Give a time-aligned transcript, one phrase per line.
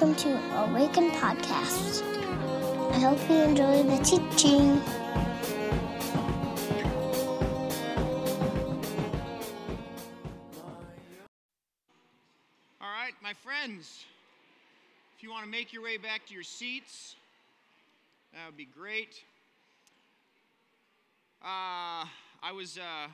[0.00, 2.02] welcome to Awaken Podcast.
[2.90, 4.80] I hope you enjoy the teaching.
[12.80, 14.06] All right, my friends,
[15.18, 17.16] if you want to make your way back to your seats,
[18.32, 19.22] that would be great.
[21.42, 22.06] Uh,
[22.42, 22.78] I was.
[22.78, 23.08] Uh,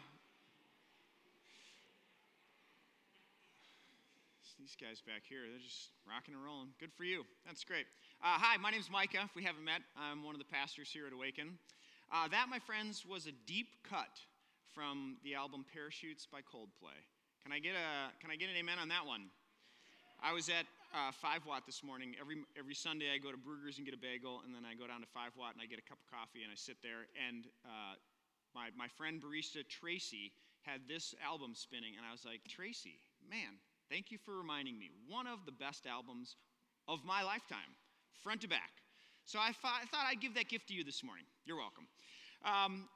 [4.67, 6.75] these guys back here, they're just rocking and rolling.
[6.83, 7.23] Good for you.
[7.47, 7.87] That's great.
[8.19, 9.23] Uh, hi, my name's Micah.
[9.23, 11.55] If we haven't met, I'm one of the pastors here at Awaken.
[12.11, 14.11] Uh, that, my friends, was a deep cut
[14.75, 16.99] from the album Parachutes by Coldplay.
[17.47, 19.31] Can I get a Can I get an amen on that one?
[20.19, 22.19] I was at uh, Five Watt this morning.
[22.19, 24.91] Every every Sunday, I go to Bruegger's and get a bagel, and then I go
[24.91, 27.07] down to Five Watt and I get a cup of coffee and I sit there.
[27.15, 28.03] And uh,
[28.51, 30.35] my my friend barista Tracy
[30.67, 32.99] had this album spinning, and I was like, Tracy,
[33.31, 34.91] man, thank you for reminding me.
[35.09, 36.37] One of the best albums
[36.89, 37.75] of my lifetime,
[38.23, 38.71] front to back.
[39.25, 41.25] So I thought, I'd give that gift to you this morning.
[41.45, 41.87] You're welcome.
[42.45, 42.89] Um,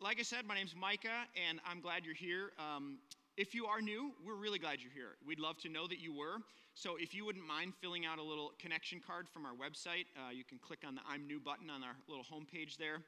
[0.00, 2.52] like I said, my name's Micah, and I'm glad you're here.
[2.58, 2.98] Um,
[3.36, 5.16] if you are new, we're really glad you're here.
[5.26, 6.38] We'd love to know that you were.
[6.74, 10.30] So if you wouldn't mind filling out a little connection card from our website, uh,
[10.30, 12.98] you can click on the I'm New button on our little homepage there.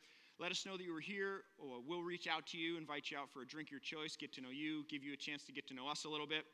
[0.41, 1.43] Let us know that you were here.
[1.59, 4.41] We'll reach out to you, invite you out for a drink your choice, get to
[4.41, 6.45] know you, give you a chance to get to know us a little bit.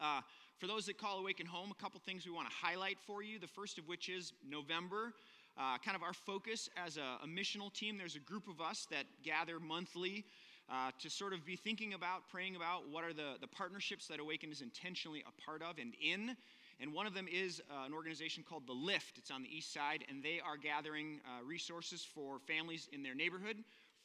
[0.00, 0.20] Uh,
[0.58, 3.38] for those that call Awaken Home, a couple things we want to highlight for you.
[3.38, 5.12] The first of which is November.
[5.58, 7.98] Uh, kind of our focus as a, a, missional team.
[7.98, 10.24] There's a group of us that gather monthly
[10.70, 14.20] uh, to sort of be thinking about, praying about what are the, the partnerships that
[14.20, 16.36] Awaken is intentionally a part of and in.
[16.80, 19.18] And one of them is uh, an organization called The Lift.
[19.18, 23.16] It's on the east side, and they are gathering uh, resources for families in their
[23.16, 23.56] neighborhood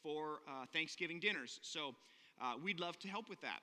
[0.02, 1.60] for uh, Thanksgiving dinners.
[1.62, 1.94] So
[2.42, 3.60] uh, we'd love to help with that.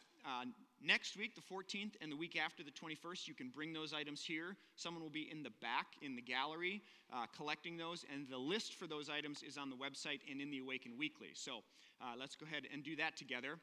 [0.83, 4.23] Next week, the 14th, and the week after, the 21st, you can bring those items
[4.23, 4.55] here.
[4.75, 6.81] Someone will be in the back in the gallery
[7.13, 10.49] uh, collecting those, and the list for those items is on the website and in
[10.49, 11.29] the Awaken Weekly.
[11.35, 11.59] So
[12.01, 13.59] uh, let's go ahead and do that together.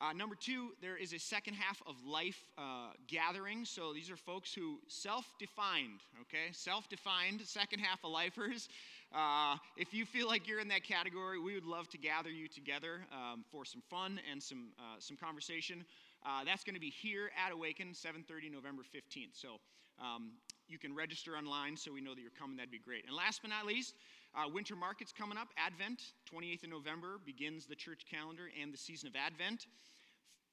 [0.00, 3.66] Uh, number two, there is a second half of life uh, gathering.
[3.66, 6.52] So these are folks who self defined, okay?
[6.52, 8.68] Self defined second half of lifers.
[9.14, 12.48] Uh, if you feel like you're in that category, we would love to gather you
[12.48, 15.84] together um, for some fun and some, uh, some conversation.
[16.24, 19.34] Uh, that's going to be here at Awaken, 7:30, November 15th.
[19.34, 19.58] So
[20.00, 20.32] um,
[20.68, 22.56] you can register online so we know that you're coming.
[22.56, 23.04] That'd be great.
[23.06, 23.94] And last but not least,
[24.34, 25.48] uh, winter market's coming up.
[25.58, 29.66] Advent, 28th of November, begins the church calendar and the season of Advent.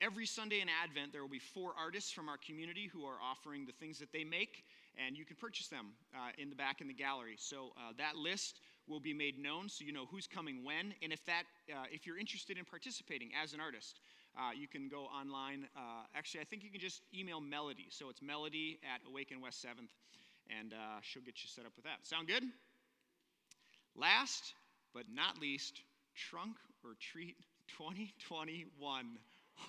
[0.02, 3.66] Every Sunday in Advent, there will be four artists from our community who are offering
[3.66, 4.64] the things that they make,
[4.96, 7.36] and you can purchase them uh, in the back in the gallery.
[7.38, 10.94] So uh, that list will be made known, so you know who's coming when.
[11.02, 14.00] And if that, uh, if you're interested in participating as an artist,
[14.38, 15.68] uh, you can go online.
[15.78, 17.88] Uh, actually, I think you can just email Melody.
[17.90, 19.92] So it's Melody at Awaken West Seventh,
[20.60, 22.00] and uh, she'll get you set up with that.
[22.04, 22.44] Sound good?
[23.96, 24.54] Last
[24.94, 25.82] but not least,
[26.16, 27.36] Trunk or Treat
[27.78, 29.20] 2021.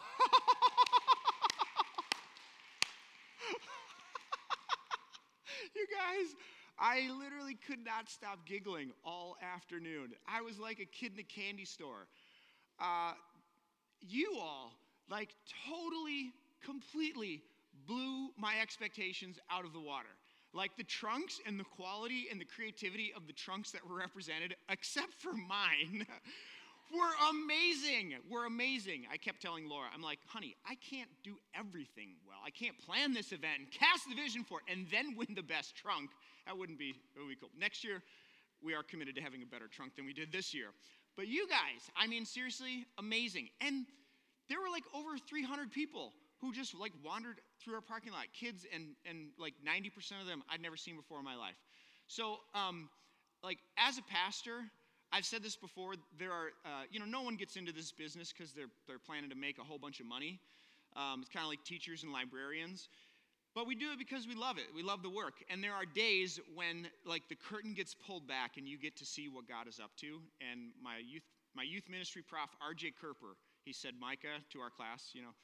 [5.75, 6.35] you guys,
[6.81, 10.13] I literally could not stop giggling all afternoon.
[10.27, 12.07] I was like a kid in a candy store.
[12.81, 13.13] Uh,
[14.01, 14.73] you all,
[15.11, 15.35] like,
[15.69, 16.33] totally,
[16.65, 17.43] completely
[17.87, 20.09] blew my expectations out of the water.
[20.53, 24.57] Like the trunks and the quality and the creativity of the trunks that were represented,
[24.69, 26.07] except for mine,
[26.93, 28.15] were amazing.
[28.29, 29.05] Were amazing.
[29.13, 32.39] I kept telling Laura, I'm like, honey, I can't do everything well.
[32.45, 35.43] I can't plan this event and cast the vision for it and then win the
[35.43, 36.11] best trunk.
[36.47, 37.51] That wouldn't be, that would be cool.
[37.59, 38.03] Next year,
[38.63, 40.69] we are committed to having a better trunk than we did this year.
[41.17, 43.49] But you guys, I mean, seriously, amazing.
[43.61, 43.87] And
[44.49, 48.67] there were like over 300 people who just like wandered through our parking lot, kids
[48.75, 51.57] and, and like 90% of them I'd never seen before in my life.
[52.07, 52.89] So, um,
[53.43, 54.65] like, as a pastor,
[55.13, 58.33] I've said this before, there are, uh, you know, no one gets into this business
[58.33, 60.41] because they're, they're planning to make a whole bunch of money.
[60.97, 62.89] Um, it's kind of like teachers and librarians.
[63.55, 64.67] But we do it because we love it.
[64.75, 65.35] We love the work.
[65.51, 69.05] And there are days when like the curtain gets pulled back and you get to
[69.05, 70.21] see what God is up to.
[70.41, 71.25] And my youth
[71.55, 75.35] my youth ministry prof, RJ Kerper, he said, Micah, to our class, you know,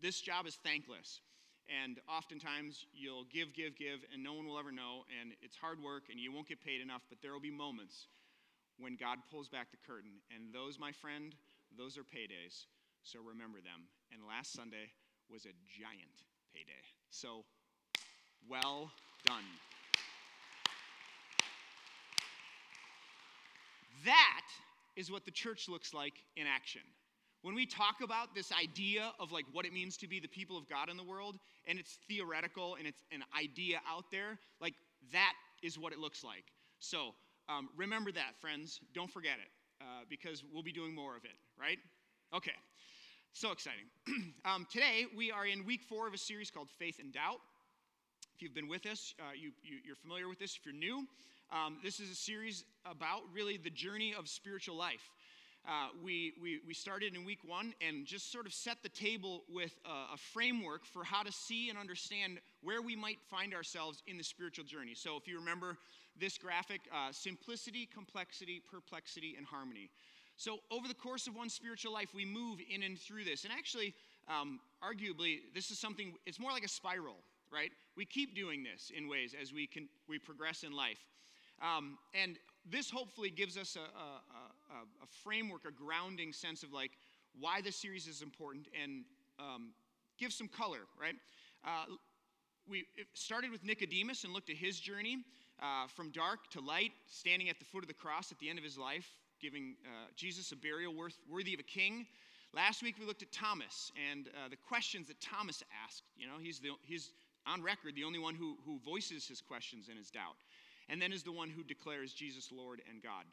[0.00, 1.20] this job is thankless.
[1.68, 5.82] And oftentimes you'll give, give, give, and no one will ever know, and it's hard
[5.82, 8.06] work, and you won't get paid enough, but there will be moments
[8.78, 10.22] when God pulls back the curtain.
[10.34, 11.34] And those, my friend,
[11.76, 12.66] those are paydays.
[13.02, 13.90] So remember them.
[14.12, 14.94] And last Sunday
[15.28, 16.24] was a giant
[16.56, 16.82] payday.
[17.10, 17.44] So,
[18.48, 18.90] well
[19.26, 19.44] done.
[24.04, 24.46] That
[24.96, 26.82] is what the church looks like in action.
[27.42, 30.56] when we talk about this idea of like what it means to be the people
[30.58, 31.36] of God in the world,
[31.66, 34.74] and it's theoretical and it's an idea out there, like
[35.12, 36.44] that is what it looks like.
[36.80, 37.14] So
[37.48, 38.80] um, remember that, friends.
[38.94, 39.50] Don't forget it
[39.80, 41.78] uh, because we'll be doing more of it, right?
[42.34, 42.56] Okay.
[43.36, 43.84] So exciting.
[44.46, 47.38] um, today, we are in week four of a series called Faith and Doubt.
[48.34, 50.56] If you've been with us, uh, you, you, are familiar with this.
[50.56, 51.06] If you're new,
[51.52, 55.10] um, this is a series about really the journey of spiritual life.
[55.68, 59.42] Uh, we, we, we started in week one and just sort of set the table
[59.52, 64.02] with a, a, framework for how to see and understand where we might find ourselves
[64.06, 64.94] in the spiritual journey.
[64.94, 65.76] So, if you remember
[66.18, 69.90] this graphic uh, simplicity, complexity, perplexity, and harmony.
[70.36, 73.44] So, over the course of one spiritual life, we move in and through this.
[73.44, 73.94] And actually,
[74.28, 77.16] um, arguably, this is something, it's more like a spiral,
[77.50, 77.72] right?
[77.96, 80.98] We keep doing this in ways as we, can, we progress in life.
[81.62, 82.36] Um, and
[82.70, 86.92] this hopefully gives us a, a, a, a, framework, a grounding sense of like
[87.38, 89.04] why this series is important and
[89.38, 89.70] um,
[90.18, 91.14] give some color, right?
[91.64, 91.94] Uh,
[92.68, 92.84] we
[93.14, 95.18] started with Nicodemus and looked at his journey
[95.62, 98.58] uh, from dark to light, standing at the foot of the cross at the end
[98.58, 99.08] of his life,
[99.40, 102.06] giving uh, Jesus a burial worth, worthy of a king.
[102.54, 106.04] Last week we looked at Thomas and uh, the questions that Thomas asked.
[106.16, 107.10] You know, he's, the, he's
[107.46, 110.36] on record the only one who, who voices his questions and his doubt
[110.88, 113.24] and then is the one who declares Jesus Lord and God.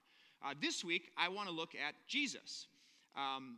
[0.43, 2.67] Uh, this week, I want to look at Jesus.
[3.15, 3.57] Um,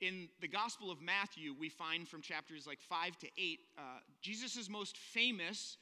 [0.00, 3.82] in the Gospel of Matthew, we find from chapters like 5 to 8, uh,
[4.20, 5.76] Jesus' most famous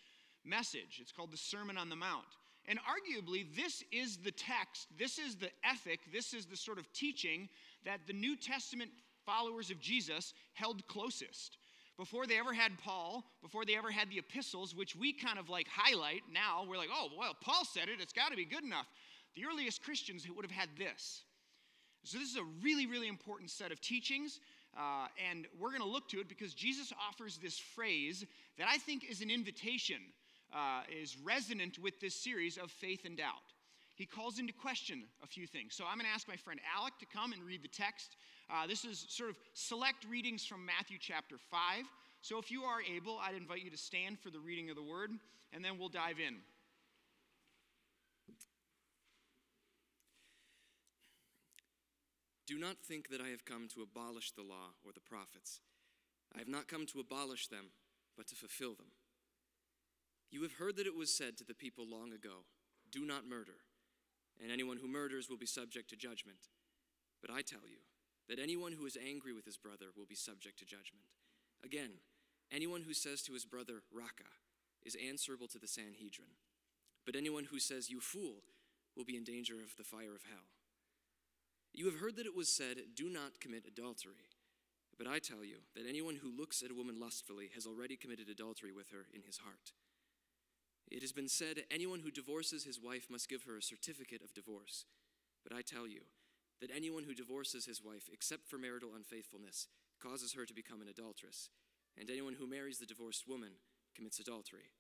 [0.44, 0.98] message.
[1.00, 2.24] It's called the Sermon on the Mount.
[2.68, 6.92] And arguably, this is the text, this is the ethic, this is the sort of
[6.92, 7.48] teaching
[7.84, 8.90] that the New Testament
[9.24, 11.58] followers of Jesus held closest
[11.96, 15.48] before they ever had Paul, before they ever had the epistles, which we kind of
[15.48, 18.64] like highlight now, we're like, oh, well, Paul said it, it's got to be good
[18.64, 18.86] enough.
[19.34, 21.22] The earliest Christians would have had this.
[22.04, 24.40] So, this is a really, really important set of teachings,
[24.78, 28.24] uh, and we're going to look to it because Jesus offers this phrase
[28.58, 29.96] that I think is an invitation,
[30.56, 33.52] uh, is resonant with this series of faith and doubt.
[33.94, 35.74] He calls into question a few things.
[35.74, 38.16] So, I'm going to ask my friend Alec to come and read the text
[38.48, 41.84] uh, this is sort of select readings from Matthew chapter 5.
[42.22, 44.82] So if you are able, I'd invite you to stand for the reading of the
[44.82, 45.10] word,
[45.52, 46.36] and then we'll dive in.
[52.46, 55.60] Do not think that I have come to abolish the law or the prophets.
[56.34, 57.66] I have not come to abolish them,
[58.16, 58.86] but to fulfill them.
[60.30, 62.44] You have heard that it was said to the people long ago
[62.90, 63.64] Do not murder,
[64.42, 66.48] and anyone who murders will be subject to judgment.
[67.20, 67.78] But I tell you,
[68.28, 71.06] that anyone who is angry with his brother will be subject to judgment.
[71.64, 71.90] Again,
[72.52, 74.30] anyone who says to his brother, Raca,
[74.84, 76.34] is answerable to the Sanhedrin.
[77.04, 78.42] But anyone who says, You fool,
[78.96, 80.50] will be in danger of the fire of hell.
[81.72, 84.30] You have heard that it was said, Do not commit adultery.
[84.98, 88.28] But I tell you that anyone who looks at a woman lustfully has already committed
[88.28, 89.72] adultery with her in his heart.
[90.88, 94.34] It has been said, Anyone who divorces his wife must give her a certificate of
[94.34, 94.84] divorce.
[95.42, 96.02] But I tell you,
[96.60, 99.68] that anyone who divorces his wife, except for marital unfaithfulness,
[100.00, 101.50] causes her to become an adulteress,
[101.98, 103.52] and anyone who marries the divorced woman
[103.94, 104.70] commits adultery.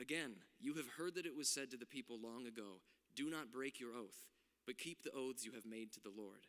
[0.00, 2.80] Again, you have heard that it was said to the people long ago
[3.14, 4.24] Do not break your oath,
[4.66, 6.46] but keep the oaths you have made to the Lord.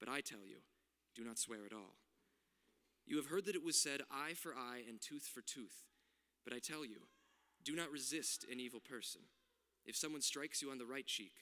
[0.00, 0.58] But I tell you,
[1.14, 1.96] do not swear at all.
[3.06, 5.84] You have heard that it was said, Eye for eye and tooth for tooth.
[6.44, 7.08] But I tell you,
[7.68, 9.20] do not resist an evil person.
[9.84, 11.34] If someone strikes you on the right cheek,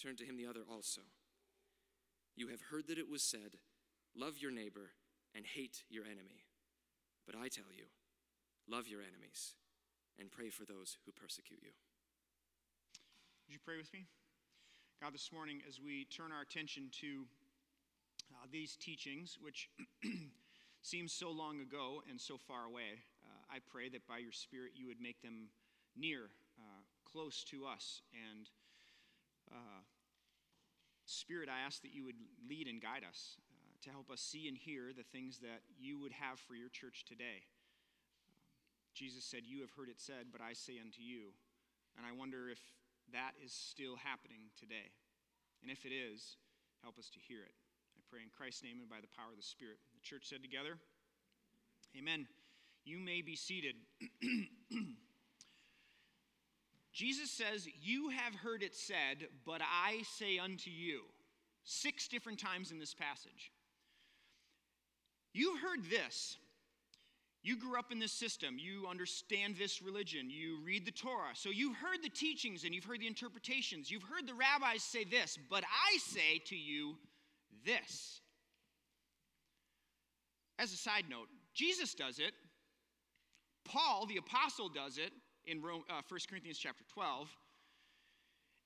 [0.00, 1.00] turn to him the other also.
[2.36, 3.58] You have heard that it was said,
[4.16, 4.94] Love your neighbor
[5.34, 6.46] and hate your enemy.
[7.26, 7.86] But I tell you,
[8.70, 9.54] love your enemies
[10.16, 11.74] and pray for those who persecute you.
[13.48, 14.06] Would you pray with me?
[15.02, 17.26] God, this morning, as we turn our attention to
[18.32, 19.68] uh, these teachings, which
[20.82, 24.72] seem so long ago and so far away, uh, I pray that by your Spirit
[24.76, 25.48] you would make them
[25.96, 28.48] near, uh, close to us, and
[29.52, 29.82] uh,
[31.06, 32.16] Spirit, I ask that you would
[32.48, 36.00] lead and guide us uh, to help us see and hear the things that you
[36.00, 37.44] would have for your church today.
[38.24, 38.40] Um,
[38.94, 41.36] Jesus said, You have heard it said, but I say unto you.
[41.96, 42.58] And I wonder if
[43.12, 44.96] that is still happening today.
[45.62, 46.40] And if it is,
[46.82, 47.52] help us to hear it.
[47.94, 49.76] I pray in Christ's name and by the power of the Spirit.
[49.94, 50.80] The church said together,
[51.96, 52.26] Amen.
[52.84, 53.76] You may be seated.
[56.94, 61.00] Jesus says, You have heard it said, but I say unto you.
[61.64, 63.50] Six different times in this passage.
[65.32, 66.36] You've heard this.
[67.42, 68.56] You grew up in this system.
[68.58, 70.30] You understand this religion.
[70.30, 71.34] You read the Torah.
[71.34, 73.90] So you've heard the teachings and you've heard the interpretations.
[73.90, 76.96] You've heard the rabbis say this, but I say to you
[77.66, 78.20] this.
[80.58, 82.32] as a side note, Jesus does it.
[83.64, 85.10] Paul, the apostle, does it
[85.46, 87.28] in Rome, uh, 1 Corinthians chapter 12.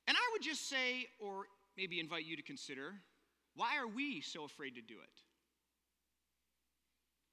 [0.06, 1.44] And I would just say, or
[1.76, 2.94] maybe invite you to consider,
[3.54, 5.22] why are we so afraid to do it?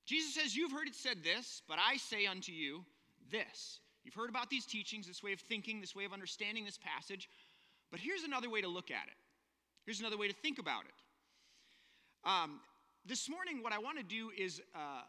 [0.05, 2.83] Jesus says, You've heard it said this, but I say unto you
[3.31, 3.79] this.
[4.03, 7.27] You've heard about these teachings, this way of thinking, this way of understanding this passage,
[7.91, 9.17] but here's another way to look at it.
[9.85, 12.29] Here's another way to think about it.
[12.29, 12.59] Um,
[13.05, 15.01] this morning, what I want to do is uh,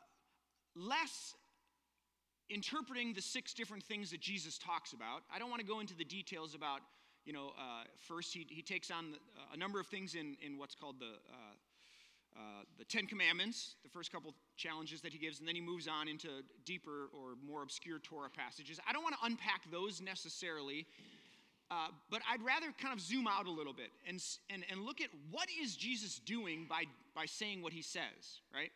[0.75, 1.35] less
[2.50, 5.23] interpreting the six different things that Jesus talks about.
[5.35, 6.81] I don't want to go into the details about,
[7.25, 10.37] you know, uh, first he, he takes on the, uh, a number of things in,
[10.45, 12.41] in what's called the, uh, uh,
[12.79, 16.09] the Ten Commandments, the first couple challenges that he gives, and then he moves on
[16.09, 16.29] into
[16.65, 18.79] deeper or more obscure Torah passages.
[18.88, 20.87] I don't want to unpack those necessarily.
[21.69, 25.00] Uh, but I'd rather kind of zoom out a little bit and, and, and look
[25.00, 28.71] at what is Jesus doing by, by saying what he says, right?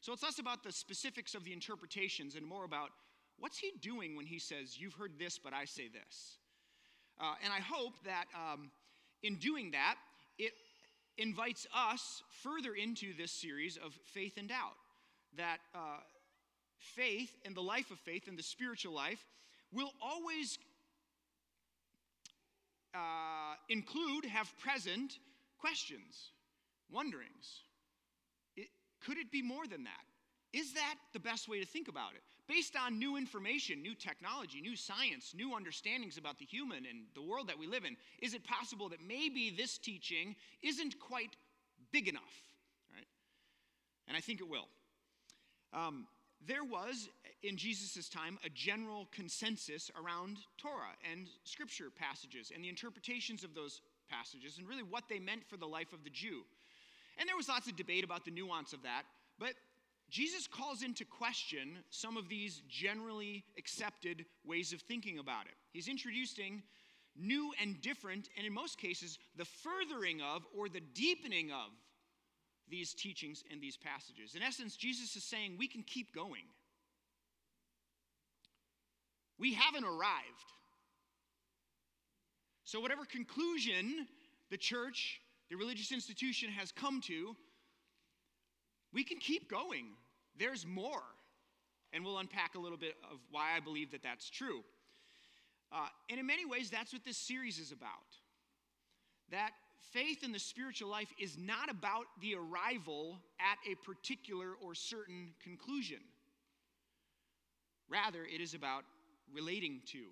[0.00, 2.90] So it's less about the specifics of the interpretations and more about
[3.38, 6.38] what's he doing when he says, You've heard this, but I say this.
[7.20, 8.70] Uh, and I hope that um,
[9.22, 9.96] in doing that,
[10.38, 10.52] it
[11.18, 14.76] invites us further into this series of faith and doubt.
[15.36, 16.00] That uh,
[16.78, 19.24] faith and the life of faith and the spiritual life
[19.72, 20.58] will always
[22.94, 25.18] uh, include, have present
[25.58, 26.30] questions,
[26.90, 27.62] wonderings.
[28.56, 28.68] It,
[29.04, 30.04] could it be more than that?
[30.52, 32.22] Is that the best way to think about it?
[32.48, 37.22] Based on new information, new technology, new science, new understandings about the human and the
[37.22, 41.34] world that we live in, is it possible that maybe this teaching isn't quite
[41.90, 42.22] big enough?
[42.94, 43.06] Right?
[44.06, 44.68] And I think it will.
[45.72, 46.06] Um,
[46.46, 47.08] there was
[47.42, 53.54] in Jesus' time a general consensus around Torah and scripture passages and the interpretations of
[53.54, 56.42] those passages and really what they meant for the life of the Jew.
[57.18, 59.02] And there was lots of debate about the nuance of that,
[59.38, 59.54] but
[60.08, 65.54] Jesus calls into question some of these generally accepted ways of thinking about it.
[65.72, 66.62] He's introducing
[67.16, 71.72] new and different, and in most cases, the furthering of or the deepening of
[72.68, 74.34] these teachings and these passages.
[74.34, 76.44] In essence, Jesus is saying we can keep going.
[79.38, 80.52] We haven't arrived.
[82.64, 84.06] So, whatever conclusion
[84.50, 85.20] the church,
[85.50, 87.36] the religious institution has come to,
[88.92, 89.86] we can keep going.
[90.38, 91.02] There's more.
[91.92, 94.62] And we'll unpack a little bit of why I believe that that's true.
[95.72, 97.90] Uh, and in many ways, that's what this series is about.
[99.30, 99.50] That
[99.92, 105.32] faith in the spiritual life is not about the arrival at a particular or certain
[105.42, 105.98] conclusion.
[107.88, 108.84] Rather, it is about
[109.32, 110.04] relating to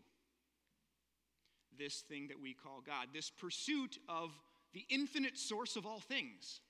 [1.79, 4.31] this thing that we call God, this pursuit of
[4.73, 6.61] the infinite source of all things.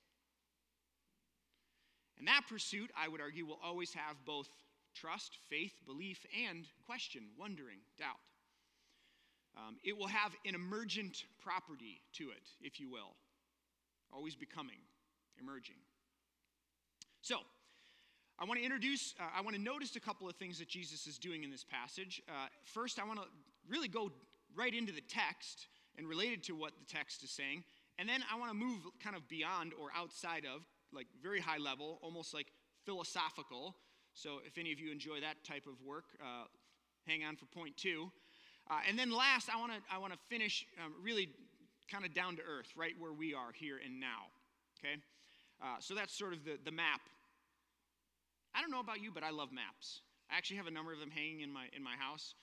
[2.19, 4.49] And that pursuit, I would argue, will always have both
[4.95, 8.21] trust, faith, belief, and question, wondering, doubt.
[9.57, 13.15] Um, it will have an emergent property to it, if you will,
[14.13, 14.79] always becoming,
[15.41, 15.77] emerging.
[17.23, 17.39] So,
[18.39, 21.07] I want to introduce, uh, I want to notice a couple of things that Jesus
[21.07, 22.21] is doing in this passage.
[22.29, 23.27] Uh, first, I want to
[23.69, 24.11] really go
[24.57, 27.63] right into the text and related to what the text is saying.
[27.97, 30.63] And then I want to move kind of beyond or outside of,
[30.95, 32.47] like very high level, almost like
[32.85, 33.77] philosophical.
[34.15, 36.45] So if any of you enjoy that type of work, uh,
[37.07, 38.11] hang on for point two.
[38.71, 41.29] Uh, and then last, I want to I want to finish um, really
[41.91, 44.31] kind of down to earth, right where we are here and now.
[44.79, 44.95] Okay,
[45.63, 47.01] uh, so that's sort of the the map.
[48.55, 50.01] I don't know about you, but I love maps.
[50.31, 52.35] I actually have a number of them hanging in my in my house.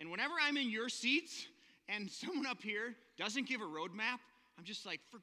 [0.00, 1.46] And whenever I'm in your seats
[1.88, 4.20] and someone up here doesn't give a road map,
[4.58, 5.20] I'm just like, for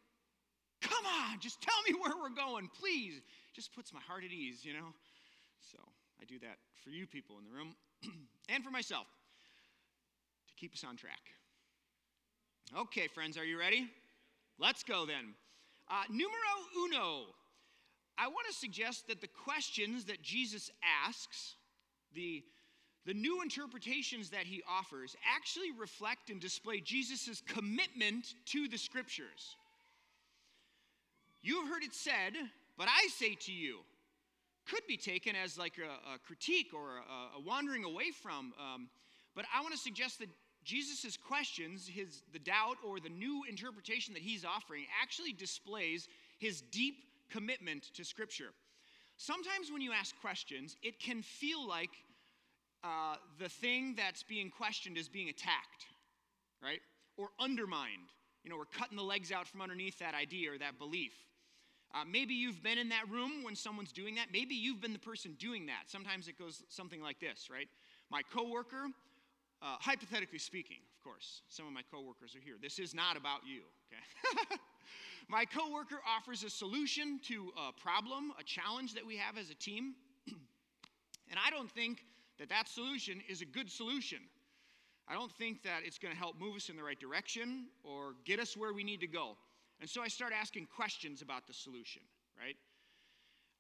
[0.90, 3.22] come on, just tell me where we're going, please.
[3.54, 4.94] Just puts my heart at ease, you know.
[5.72, 5.78] So
[6.22, 7.76] I do that for you people in the room
[8.50, 9.08] and for myself
[10.48, 11.22] to keep us on track.
[12.76, 13.88] Okay, friends, are you ready?
[14.60, 15.36] Let's go then.
[15.90, 16.34] Uh, numero
[16.86, 17.26] uno.
[18.18, 20.72] I want to suggest that the questions that Jesus
[21.06, 21.56] asks,
[22.14, 22.44] the,
[23.06, 29.58] the new interpretations that he offers, actually reflect and display Jesus' commitment to the scriptures.
[31.46, 32.34] You have heard it said,
[32.76, 33.82] but I say to you,
[34.66, 38.52] could be taken as like a, a critique or a, a, wandering away from.
[38.60, 38.90] Um,
[39.36, 40.30] but I want to suggest that
[40.64, 46.08] Jesus' questions, his, the doubt or the new interpretation that he's offering, actually displays
[46.40, 46.96] his deep
[47.30, 48.50] commitment to Scripture.
[49.18, 51.92] Sometimes when you ask questions, it can feel like
[52.84, 55.86] uh, the thing that's being questioned is being attacked,
[56.64, 56.82] right?
[57.18, 58.10] Or undermined.
[58.44, 61.14] You know, we're cutting the legs out from underneath that idea or that belief.
[61.94, 64.28] Uh, maybe you've been in that room when someone's doing that.
[64.32, 65.84] Maybe you've been the person doing that.
[65.88, 67.68] Sometimes it goes something like this, right?
[68.10, 68.88] My coworker,
[69.62, 72.56] uh, hypothetically speaking, of course, some of my coworkers are here.
[72.62, 74.58] This is not about you, okay?
[75.30, 79.56] my coworker offers a solution to a problem, a challenge that we have as a
[79.56, 79.96] team,
[80.28, 82.04] and I don't think
[82.40, 84.20] that that solution is a good solution.
[85.08, 88.16] I don't think that it's going to help move us in the right direction or
[88.26, 89.38] get us where we need to go.
[89.82, 92.02] And so I start asking questions about the solution,
[92.40, 92.56] right?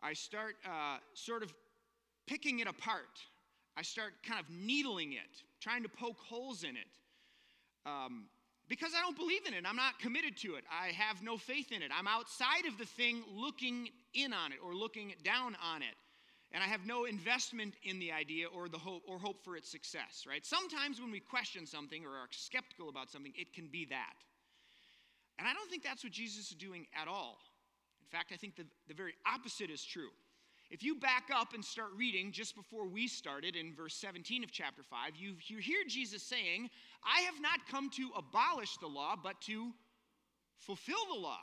[0.01, 1.53] I start uh, sort of
[2.27, 3.19] picking it apart.
[3.77, 6.93] I start kind of needling it, trying to poke holes in it.
[7.85, 8.25] Um,
[8.67, 9.63] because I don't believe in it.
[9.67, 10.63] I'm not committed to it.
[10.71, 11.91] I have no faith in it.
[11.95, 15.95] I'm outside of the thing looking in on it or looking down on it
[16.55, 19.69] and I have no investment in the idea or the hope or hope for its
[19.69, 20.45] success, right?
[20.45, 24.15] Sometimes when we question something or are skeptical about something, it can be that.
[25.37, 27.37] And I don't think that's what Jesus is doing at all.
[28.01, 30.09] In fact, I think the, the very opposite is true.
[30.71, 34.51] If you back up and start reading just before we started in verse 17 of
[34.51, 36.69] chapter 5, you, you hear Jesus saying,
[37.03, 39.71] I have not come to abolish the law, but to
[40.57, 41.39] fulfill the law.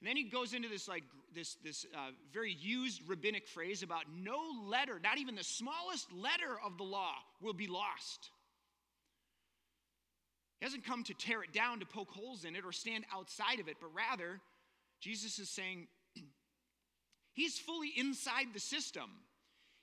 [0.00, 4.04] And then he goes into this like this this uh, very used rabbinic phrase about
[4.14, 8.30] no letter, not even the smallest letter of the law, will be lost.
[10.66, 13.68] Hasn't come to tear it down to poke holes in it or stand outside of
[13.68, 14.40] it, but rather,
[15.00, 15.86] Jesus is saying
[17.34, 19.08] he's fully inside the system.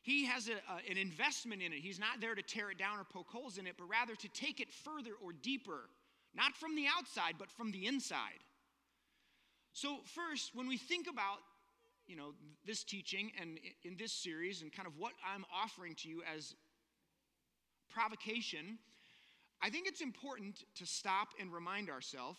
[0.01, 1.79] He has a, a, an investment in it.
[1.79, 4.27] He's not there to tear it down or poke holes in it, but rather to
[4.27, 5.87] take it further or deeper,
[6.35, 8.43] not from the outside, but from the inside.
[9.71, 11.37] So, first, when we think about
[12.07, 12.33] you know
[12.67, 16.55] this teaching and in this series and kind of what I'm offering to you as
[17.89, 18.79] provocation,
[19.63, 22.37] I think it's important to stop and remind ourselves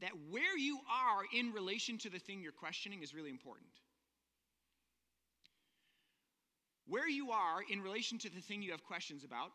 [0.00, 3.68] that where you are in relation to the thing you're questioning is really important.
[6.86, 9.50] Where you are in relation to the thing you have questions about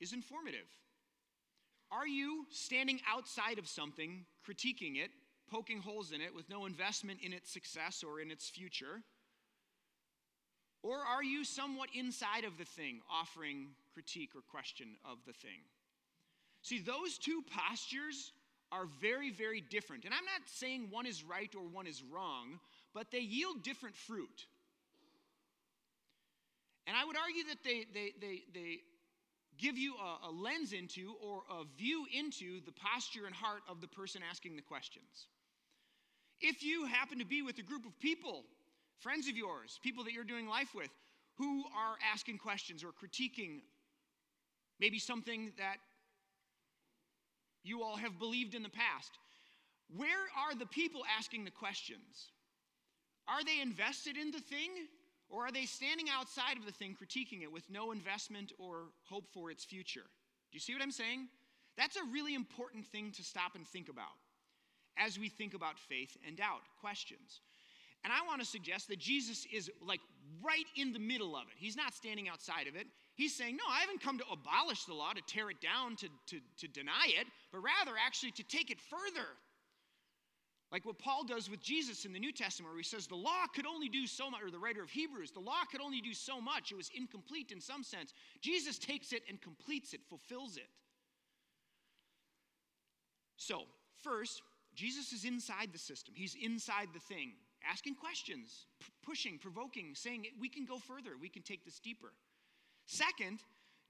[0.00, 0.68] is informative.
[1.90, 5.10] Are you standing outside of something, critiquing it,
[5.50, 9.02] poking holes in it with no investment in its success or in its future?
[10.82, 15.60] Or are you somewhat inside of the thing, offering critique or question of the thing?
[16.62, 18.32] See, those two postures
[18.72, 20.04] are very, very different.
[20.04, 22.58] And I'm not saying one is right or one is wrong,
[22.94, 24.46] but they yield different fruit.
[26.86, 28.78] And I would argue that they, they, they, they
[29.58, 33.80] give you a, a lens into or a view into the posture and heart of
[33.80, 35.28] the person asking the questions.
[36.40, 38.44] If you happen to be with a group of people,
[39.02, 40.90] friends of yours, people that you're doing life with,
[41.38, 43.60] who are asking questions or critiquing
[44.78, 45.76] maybe something that
[47.64, 49.18] you all have believed in the past,
[49.96, 52.30] where are the people asking the questions?
[53.28, 54.70] Are they invested in the thing?
[55.28, 59.26] Or are they standing outside of the thing, critiquing it with no investment or hope
[59.32, 60.04] for its future?
[60.04, 61.28] Do you see what I'm saying?
[61.78, 64.18] That's a really important thing to stop and think about
[64.98, 67.40] as we think about faith and doubt questions.
[68.04, 70.00] And I want to suggest that Jesus is like
[70.42, 71.54] right in the middle of it.
[71.56, 72.86] He's not standing outside of it.
[73.14, 76.08] He's saying, No, I haven't come to abolish the law, to tear it down, to,
[76.26, 79.28] to, to deny it, but rather actually to take it further.
[80.72, 83.44] Like what Paul does with Jesus in the New Testament, where he says the law
[83.54, 86.14] could only do so much, or the writer of Hebrews, the law could only do
[86.14, 86.72] so much.
[86.72, 88.14] It was incomplete in some sense.
[88.40, 90.68] Jesus takes it and completes it, fulfills it.
[93.36, 93.64] So,
[94.02, 94.40] first,
[94.74, 97.32] Jesus is inside the system, he's inside the thing,
[97.70, 102.12] asking questions, p- pushing, provoking, saying, we can go further, we can take this deeper.
[102.86, 103.40] Second,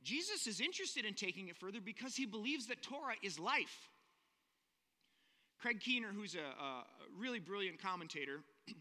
[0.03, 3.89] Jesus is interested in taking it further because he believes that Torah is life.
[5.61, 6.85] Craig Keener, who's a, a
[7.17, 8.41] really brilliant commentator,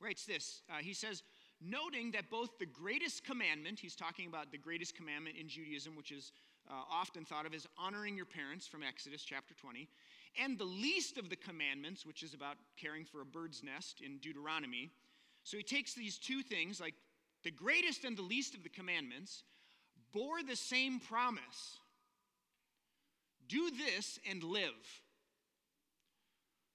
[0.00, 0.60] writes this.
[0.70, 1.22] Uh, he says,
[1.60, 6.12] noting that both the greatest commandment, he's talking about the greatest commandment in Judaism, which
[6.12, 6.32] is
[6.70, 9.88] uh, often thought of as honoring your parents from Exodus chapter 20,
[10.42, 14.18] and the least of the commandments, which is about caring for a bird's nest in
[14.18, 14.90] Deuteronomy.
[15.42, 16.94] So he takes these two things, like
[17.44, 19.44] the greatest and the least of the commandments,
[20.12, 21.78] bore the same promise
[23.48, 25.02] do this and live.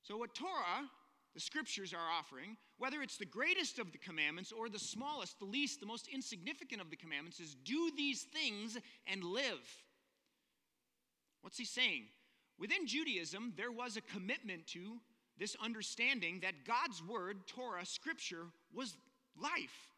[0.03, 0.89] So, what Torah,
[1.33, 5.45] the scriptures, are offering, whether it's the greatest of the commandments or the smallest, the
[5.45, 9.83] least, the most insignificant of the commandments, is do these things and live.
[11.41, 12.05] What's he saying?
[12.61, 14.99] Within Judaism, there was a commitment to
[15.39, 18.95] this understanding that God's word, Torah, scripture, was
[19.35, 19.89] life.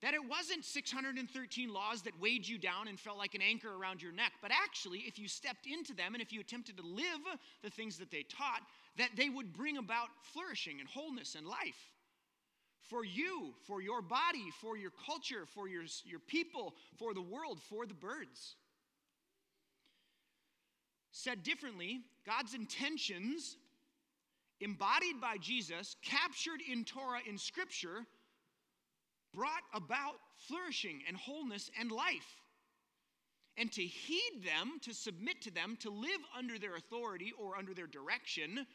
[0.00, 4.00] That it wasn't 613 laws that weighed you down and felt like an anchor around
[4.00, 7.20] your neck, but actually, if you stepped into them and if you attempted to live
[7.64, 8.62] the things that they taught,
[8.96, 11.90] that they would bring about flourishing and wholeness and life
[12.88, 17.58] for you, for your body, for your culture, for your, your people, for the world,
[17.68, 18.54] for the birds.
[21.18, 23.56] Said differently, God's intentions,
[24.60, 28.04] embodied by Jesus, captured in Torah in Scripture,
[29.32, 32.42] brought about flourishing and wholeness and life.
[33.56, 37.72] And to heed them, to submit to them, to live under their authority or under
[37.72, 38.66] their direction,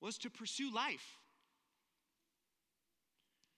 [0.00, 1.16] was to pursue life.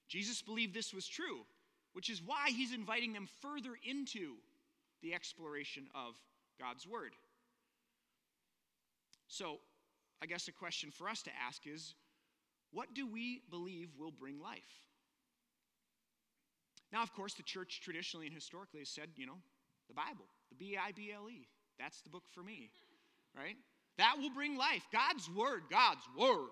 [0.08, 1.44] Jesus believed this was true,
[1.92, 4.36] which is why he's inviting them further into
[5.02, 6.14] the exploration of
[6.58, 7.12] God's Word.
[9.30, 9.60] So,
[10.20, 11.94] I guess a question for us to ask is
[12.72, 14.88] what do we believe will bring life?
[16.92, 19.38] Now, of course, the church traditionally and historically has said, you know,
[19.86, 21.46] the Bible, the B I B L E,
[21.78, 22.70] that's the book for me,
[23.36, 23.54] right?
[23.98, 24.82] That will bring life.
[24.92, 26.50] God's Word, God's Word,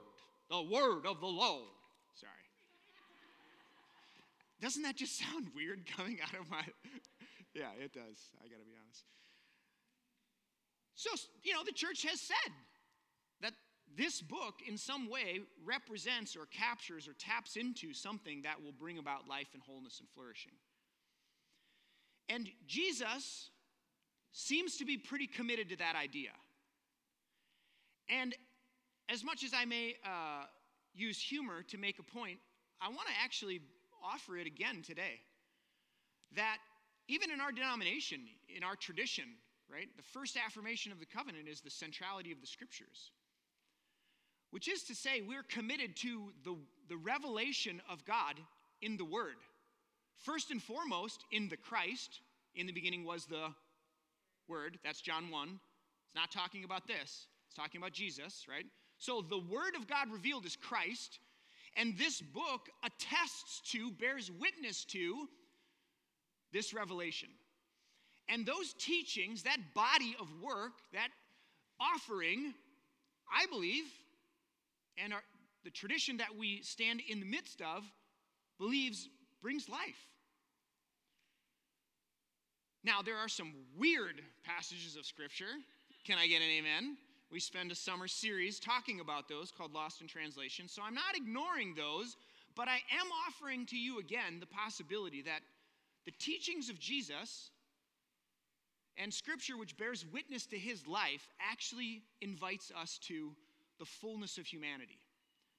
[0.49, 1.67] the Word of the Lord.
[2.15, 2.33] Sorry.
[4.61, 6.63] Doesn't that just sound weird coming out of my.
[7.55, 8.31] yeah, it does.
[8.39, 9.03] I got to be honest.
[10.95, 11.11] So,
[11.43, 12.53] you know, the church has said
[13.97, 18.99] this book, in some way, represents or captures or taps into something that will bring
[18.99, 20.53] about life and wholeness and flourishing.
[22.29, 23.51] And Jesus
[24.33, 26.31] seems to be pretty committed to that idea.
[28.09, 28.35] And
[29.09, 30.45] as much as I may uh,
[30.95, 32.39] use humor to make a point,
[32.81, 33.61] I want to actually
[34.05, 35.21] offer it again today.
[36.37, 36.59] That
[37.09, 38.21] even in our denomination,
[38.55, 39.25] in our tradition,
[39.73, 43.11] right, the first affirmation of the covenant is the centrality of the scriptures.
[44.51, 46.57] Which is to say, we're committed to the,
[46.89, 48.37] the revelation of God
[48.81, 49.37] in the Word.
[50.17, 52.21] First and foremost, in the Christ,
[52.55, 53.53] in the beginning was the
[54.49, 54.79] Word.
[54.83, 55.49] That's John 1.
[55.49, 58.67] It's not talking about this, it's talking about Jesus, right?
[58.97, 61.19] So the Word of God revealed is Christ.
[61.77, 65.29] And this book attests to, bears witness to
[66.53, 67.29] this revelation.
[68.29, 71.09] And those teachings, that body of work, that
[71.81, 72.55] offering,
[73.33, 73.85] I believe,
[75.03, 75.23] and our,
[75.65, 77.85] the tradition that we stand in the midst of,
[78.59, 79.09] believes
[79.41, 80.09] brings life.
[82.85, 85.53] Now, there are some weird passages of Scripture.
[86.05, 86.97] Can I get an amen?
[87.31, 90.69] We spend a summer series talking about those called Lost in Translation.
[90.69, 92.17] So I'm not ignoring those,
[92.57, 95.41] but I am offering to you again the possibility that
[96.07, 97.51] the teachings of Jesus
[98.97, 103.33] and scripture which bears witness to his life actually invites us to
[103.79, 105.01] the fullness of humanity.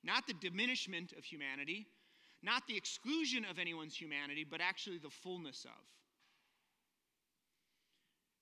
[0.04, 1.88] Not the diminishment of humanity,
[2.42, 5.84] not the exclusion of anyone's humanity, but actually the fullness of.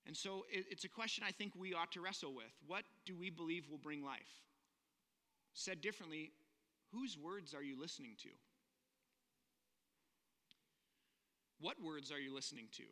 [0.06, 2.52] And so it's a question I think we ought to wrestle with.
[2.66, 4.40] What do we believe will bring life?
[5.52, 6.30] Said differently,
[6.92, 8.28] whose words are you listening to?
[11.60, 12.84] What words are you listening to?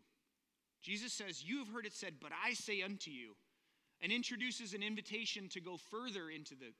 [0.82, 3.34] Jesus says, You have heard it said, but I say unto you,
[4.02, 6.72] and introduces an invitation to go further into the,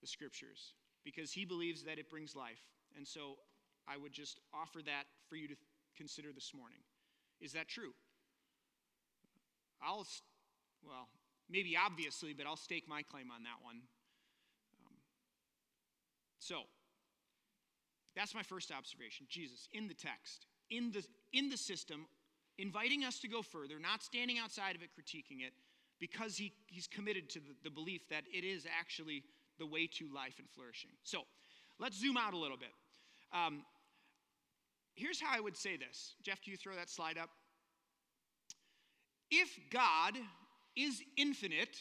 [0.00, 2.60] the scriptures because he believes that it brings life.
[2.96, 3.36] And so
[3.88, 5.54] I would just offer that for you to
[5.96, 6.78] consider this morning.
[7.40, 7.92] Is that true?
[9.82, 10.06] I'll,
[10.86, 11.08] well,
[11.48, 13.76] maybe obviously, but I'll stake my claim on that one.
[14.86, 14.94] Um,
[16.38, 16.62] so,
[18.14, 19.26] that's my first observation.
[19.28, 22.06] Jesus in the text, in the, in the system,
[22.60, 25.52] inviting us to go further, not standing outside of it, critiquing it,
[25.98, 29.22] because he, he's committed to the, the belief that it is actually
[29.58, 30.90] the way to life and flourishing.
[31.02, 31.22] So,
[31.78, 32.72] let's zoom out a little bit.
[33.32, 33.62] Um,
[34.94, 36.14] here's how I would say this.
[36.22, 37.30] Jeff, can you throw that slide up?
[39.30, 40.14] If God
[40.76, 41.76] is infinite,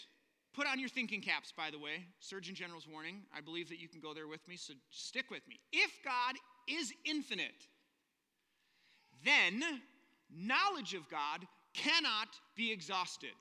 [0.53, 3.21] put on your thinking caps, by the way, Surgeon General's warning.
[3.35, 5.59] I believe that you can go there with me, so stick with me.
[5.71, 6.35] If God
[6.67, 7.67] is infinite,
[9.25, 9.63] then
[10.35, 13.35] knowledge of God cannot be exhausted.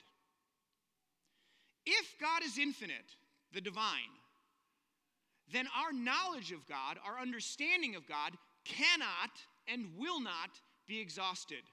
[1.85, 3.15] If God is infinite,
[3.53, 4.13] the divine,
[5.51, 8.33] then our knowledge of God, our understanding of God,
[8.65, 9.31] cannot
[9.67, 10.49] and will not
[10.87, 11.63] be exhausted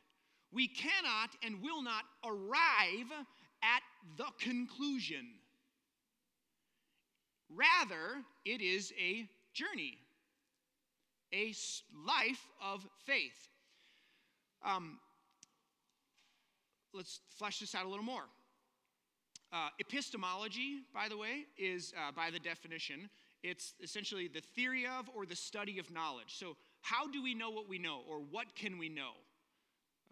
[0.53, 3.13] we cannot and will not arrive
[3.63, 3.83] at
[4.17, 5.27] the conclusion.
[7.55, 9.99] Rather, it is a journey,
[11.33, 11.55] a
[12.07, 13.49] life of faith.
[14.65, 14.99] Um,
[16.97, 18.25] let's flesh this out a little more.
[19.53, 23.09] Uh, epistemology, by the way, is uh, by the definition,
[23.43, 26.37] it's essentially the theory of or the study of knowledge.
[26.37, 29.13] So, how do we know what we know, or what can we know?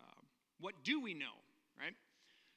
[0.01, 0.21] Uh,
[0.61, 1.35] what do we know,
[1.79, 1.95] right?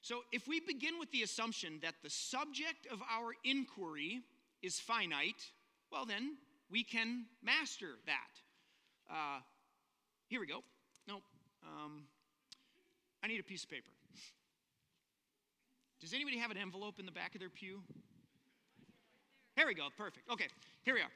[0.01, 4.21] So if we begin with the assumption that the subject of our inquiry
[4.61, 5.51] is finite,
[5.91, 6.37] well, then
[6.71, 9.11] we can master that.
[9.11, 9.39] Uh,
[10.27, 10.63] here we go.
[11.09, 11.15] No,
[11.61, 12.03] um,
[13.21, 13.89] I need a piece of paper.
[15.99, 17.81] Does anybody have an envelope in the back of their pew?
[19.55, 20.29] Here we go, perfect.
[20.31, 20.47] Okay,
[20.83, 21.11] here we are.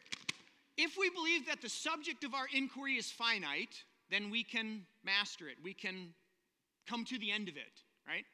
[0.78, 5.48] If we believe that the subject of our inquiry is finite, then we can master
[5.48, 5.58] it.
[5.64, 6.14] We can
[6.88, 8.26] come to the end of it, right?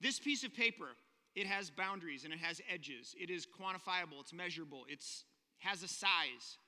[0.00, 0.96] This piece of paper,
[1.34, 3.14] it has boundaries and it has edges.
[3.20, 5.04] It is quantifiable, it's measurable, it
[5.58, 6.58] has a size.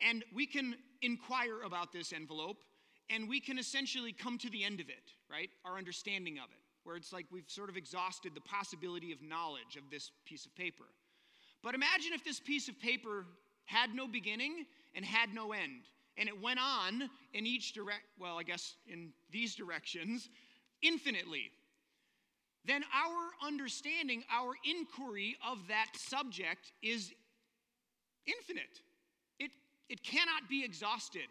[0.00, 2.58] And we can inquire about this envelope
[3.10, 5.50] and we can essentially come to the end of it, right?
[5.64, 9.76] Our understanding of it, where it's like we've sort of exhausted the possibility of knowledge
[9.76, 10.84] of this piece of paper.
[11.62, 13.26] But imagine if this piece of paper
[13.64, 15.82] had no beginning and had no end,
[16.16, 20.28] and it went on in each direct, well, I guess in these directions,
[20.82, 21.50] infinitely.
[22.66, 27.12] Then our understanding, our inquiry of that subject is
[28.26, 28.80] infinite.
[29.38, 29.50] It,
[29.88, 31.28] it cannot be exhausted.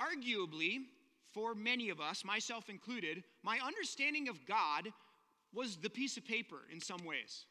[0.00, 0.80] Arguably,
[1.32, 4.88] for many of us, myself included, my understanding of God
[5.54, 7.46] was the piece of paper in some ways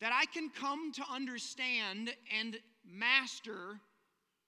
[0.00, 3.80] that I can come to understand and master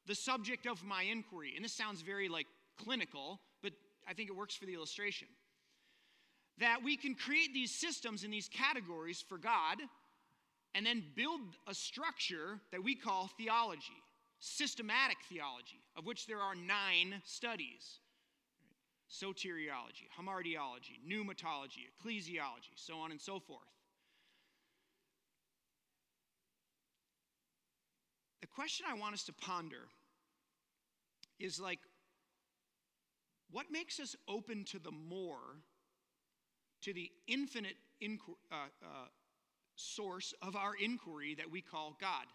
[0.06, 1.52] the subject of my inquiry.
[1.56, 3.72] And this sounds very like clinical, but
[4.08, 5.28] I think it works for the illustration.
[6.58, 9.78] That we can create these systems and these categories for God
[10.74, 14.02] and then build a structure that we call theology,
[14.38, 17.98] systematic theology, of which there are nine studies
[19.10, 23.70] soteriology, hamartiology, pneumatology, ecclesiology, so on and so forth.
[28.40, 29.88] the question I want us to ponder
[31.38, 31.78] is like,
[33.50, 35.58] what makes us open to the more,
[36.82, 39.08] to the infinite inqu- uh, uh,
[39.76, 42.26] source of our inquiry that we call God?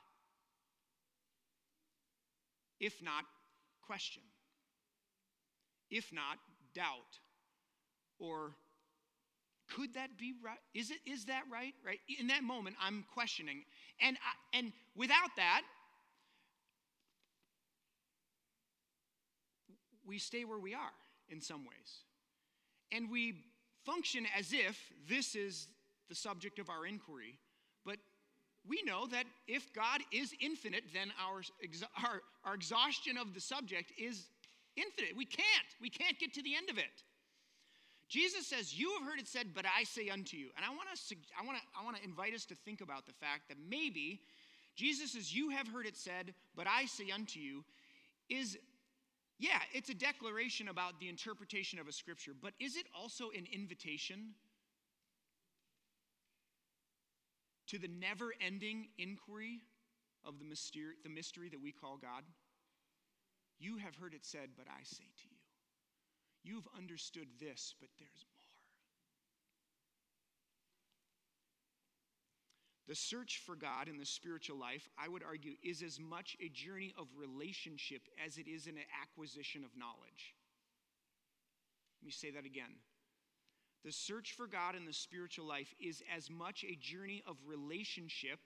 [2.79, 3.23] If not
[3.81, 4.23] question,
[5.89, 6.37] if not
[6.75, 7.19] doubt,
[8.19, 8.51] or
[9.75, 10.59] could that be right?
[10.73, 11.73] Is it is that right?
[11.85, 11.99] Right?
[12.19, 13.63] In that moment, I'm questioning,
[13.99, 15.61] and I, and without that,
[20.05, 20.93] we stay where we are
[21.29, 22.03] in some ways.
[22.91, 23.33] And we
[23.85, 25.67] function as if this is
[26.09, 27.39] the subject of our inquiry.
[27.85, 27.97] But
[28.67, 31.41] we know that if God is infinite, then our,
[32.03, 34.27] our, our exhaustion of the subject is
[34.75, 35.15] infinite.
[35.15, 35.69] We can't.
[35.81, 37.03] We can't get to the end of it.
[38.07, 40.49] Jesus says, You have heard it said, but I say unto you.
[40.55, 43.05] And I want to I want to I want to invite us to think about
[43.05, 44.21] the fact that maybe
[44.75, 47.63] Jesus says, You have heard it said, but I say unto you,
[48.29, 48.57] is
[49.37, 53.45] yeah, it's a declaration about the interpretation of a scripture, but is it also an
[53.51, 54.33] invitation
[57.67, 59.59] to the never ending inquiry
[60.23, 62.23] of the mystery, the mystery that we call God?
[63.59, 65.37] You have heard it said, but I say to you.
[66.43, 68.35] You've understood this, but there's more.
[72.87, 76.49] The search for God in the spiritual life, I would argue, is as much a
[76.49, 80.35] journey of relationship as it is an acquisition of knowledge.
[82.01, 82.75] Let me say that again.
[83.83, 88.39] The search for God in the spiritual life is as much a journey of relationship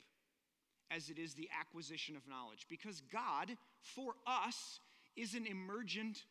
[0.90, 2.66] as it is the acquisition of knowledge.
[2.70, 4.80] Because God, for us,
[5.16, 6.24] is an emergent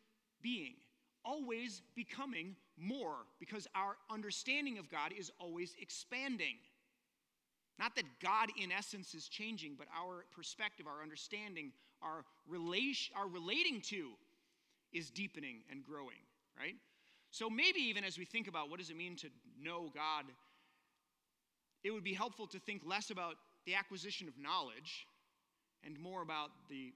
[0.42, 0.74] being,
[1.24, 6.56] always becoming more, because our understanding of God is always expanding.
[7.78, 13.28] Not that God, in essence, is changing, but our perspective, our understanding, our, relation, our
[13.28, 14.10] relating to
[14.92, 16.18] is deepening and growing,
[16.58, 16.74] right?
[17.30, 19.28] So maybe even as we think about what does it mean to
[19.60, 20.24] know God,
[21.84, 23.36] it would be helpful to think less about
[23.66, 25.06] the acquisition of knowledge
[25.84, 26.92] and more about the,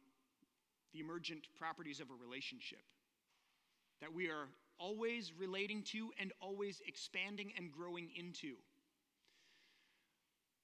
[0.92, 2.82] the emergent properties of a relationship.
[4.00, 8.56] That we are always relating to and always expanding and growing into.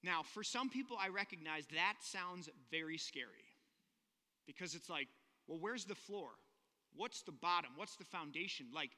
[0.03, 3.25] Now, for some people, I recognize that sounds very scary
[4.45, 5.07] because it's like,
[5.47, 6.29] well, where's the floor?
[6.95, 7.71] What's the bottom?
[7.75, 8.67] What's the foundation?
[8.73, 8.91] Like,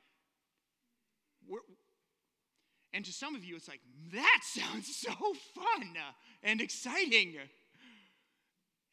[2.94, 3.82] and to some of you, it's like,
[4.14, 5.14] that sounds so
[5.56, 5.96] fun
[6.44, 7.36] and exciting.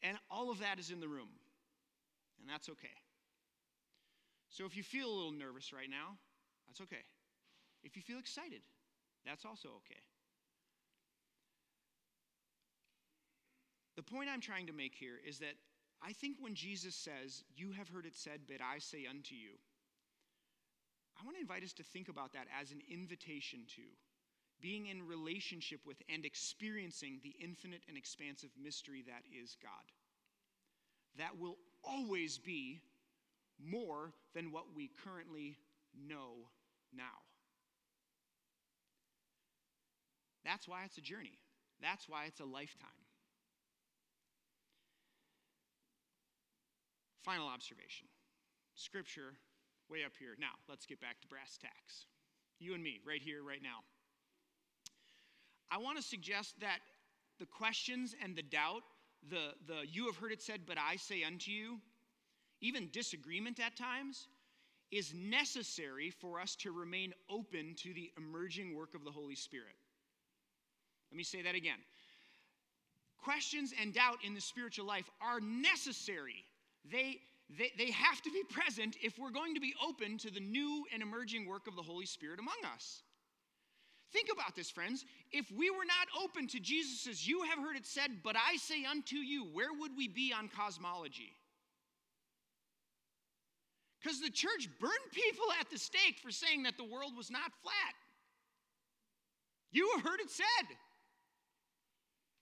[0.01, 1.27] And all of that is in the room,
[2.39, 2.97] and that's okay.
[4.49, 6.17] So if you feel a little nervous right now,
[6.67, 7.05] that's okay.
[7.83, 8.61] If you feel excited,
[9.25, 10.01] that's also okay.
[13.95, 15.55] The point I'm trying to make here is that
[16.01, 19.59] I think when Jesus says, You have heard it said, but I say unto you,
[21.19, 23.81] I want to invite us to think about that as an invitation to
[24.61, 29.91] being in relationship with and experiencing the infinite and expansive mystery that is God.
[31.17, 32.81] That will always be
[33.63, 35.57] more than what we currently
[36.07, 36.47] know
[36.95, 37.03] now.
[40.45, 41.37] That's why it's a journey.
[41.81, 42.89] That's why it's a lifetime.
[47.23, 48.07] Final observation
[48.75, 49.33] Scripture,
[49.89, 50.35] way up here.
[50.39, 52.05] Now, let's get back to brass tacks.
[52.59, 53.83] You and me, right here, right now.
[55.69, 56.79] I want to suggest that
[57.39, 58.83] the questions and the doubt,
[59.29, 61.79] the, the you have heard it said, but I say unto you,
[62.61, 64.27] even disagreement at times,
[64.91, 69.75] is necessary for us to remain open to the emerging work of the Holy Spirit.
[71.11, 71.79] Let me say that again.
[73.17, 76.45] Questions and doubt in the spiritual life are necessary.
[76.89, 77.19] They,
[77.57, 80.85] they, they have to be present if we're going to be open to the new
[80.93, 83.03] and emerging work of the Holy Spirit among us.
[84.11, 85.05] Think about this, friends.
[85.31, 88.57] If we were not open to Jesus' as you have heard it said, but I
[88.57, 91.33] say unto you, where would we be on cosmology?
[94.01, 97.51] Because the church burned people at the stake for saying that the world was not
[97.61, 97.95] flat.
[99.71, 100.75] You have heard it said.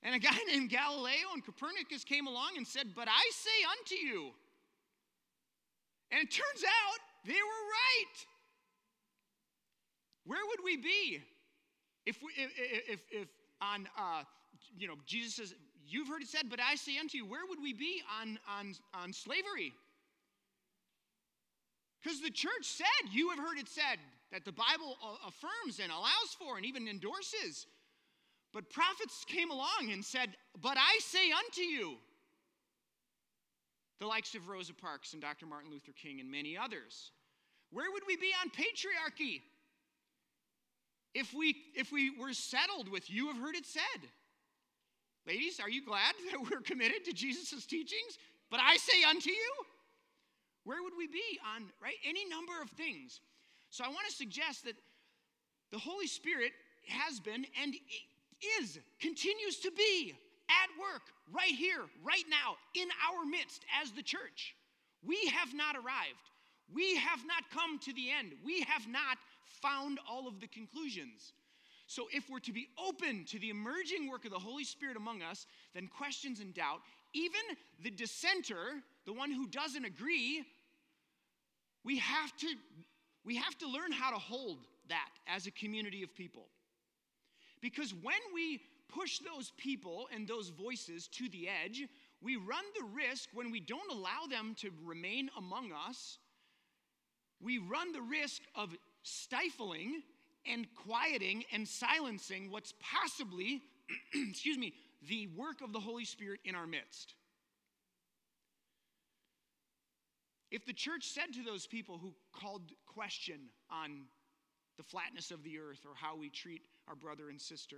[0.03, 3.95] And a guy named Galileo and Copernicus came along and said, But I say unto
[3.95, 4.31] you.
[6.11, 8.15] And it turns out they were right.
[10.23, 11.21] Where would we be
[12.07, 13.27] if, we, if, if,
[13.61, 14.23] on, uh,
[14.77, 15.55] you know, Jesus says,
[15.89, 18.75] You've heard it said, but I say unto you, where would we be on, on,
[18.93, 19.71] on slavery?
[22.03, 23.99] Because the church said, You have heard it said,
[24.31, 27.67] that the Bible affirms and allows for and even endorses.
[28.53, 31.95] But prophets came along and said, But I say unto you,
[33.99, 35.45] the likes of Rosa Parks and Dr.
[35.45, 37.11] Martin Luther King and many others.
[37.71, 39.41] Where would we be on patriarchy
[41.17, 44.09] if we, if we were settled with you have heard it said?
[45.25, 48.19] Ladies, are you glad that we're committed to Jesus' teachings?
[48.51, 49.51] But I say unto you,
[50.63, 51.95] where would we be on, right?
[52.07, 53.21] Any number of things.
[53.71, 54.75] So I want to suggest that
[55.71, 56.51] the Holy Spirit
[56.87, 57.73] has been and
[58.61, 60.13] is, continues to be
[60.49, 61.01] at work
[61.33, 64.55] right here, right now, in our midst as the church.
[65.05, 66.29] We have not arrived.
[66.73, 68.33] We have not come to the end.
[68.45, 69.17] We have not
[69.61, 71.33] found all of the conclusions.
[71.87, 75.21] So, if we're to be open to the emerging work of the Holy Spirit among
[75.21, 76.81] us, then questions and doubt,
[77.13, 77.39] even
[77.81, 80.43] the dissenter, the one who doesn't agree,
[81.85, 82.47] we have to,
[83.23, 86.47] we have to learn how to hold that as a community of people.
[87.61, 91.87] Because when we push those people and those voices to the edge,
[92.21, 96.17] we run the risk when we don't allow them to remain among us,
[97.41, 98.75] we run the risk of
[99.07, 100.01] stifling
[100.45, 103.61] and quieting and silencing what's possibly,
[104.29, 104.73] excuse me,
[105.07, 107.13] the work of the Holy Spirit in our midst.
[110.49, 113.39] If the church said to those people who called question
[113.69, 114.05] on
[114.77, 117.77] the flatness of the earth or how we treat our brother and sister.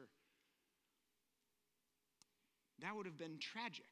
[2.81, 3.89] That would have been tragic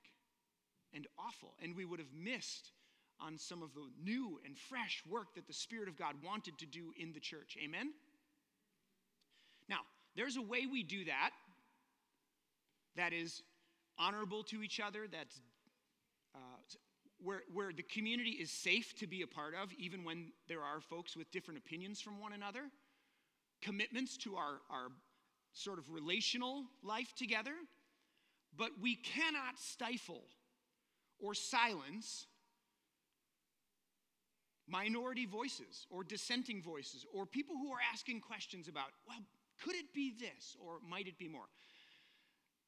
[0.93, 2.71] and awful, and we would have missed
[3.19, 6.65] on some of the new and fresh work that the Spirit of God wanted to
[6.65, 7.57] do in the church.
[7.63, 7.91] Amen?
[9.69, 9.79] Now,
[10.15, 11.31] there's a way we do that
[12.95, 13.43] that is
[13.99, 15.39] honorable to each other, that's
[16.35, 16.39] uh,
[17.23, 20.79] where, where the community is safe to be a part of, even when there are
[20.79, 22.61] folks with different opinions from one another
[23.61, 24.89] commitments to our, our
[25.53, 27.53] sort of relational life together,
[28.55, 30.23] but we cannot stifle
[31.19, 32.27] or silence
[34.67, 39.19] minority voices or dissenting voices or people who are asking questions about, well,
[39.63, 41.47] could it be this or might it be more?